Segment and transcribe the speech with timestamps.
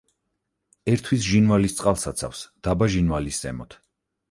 [0.93, 3.81] ერთვის ჟინვალის წყალსაცავს დაბა ჟინვალის ზემოთ.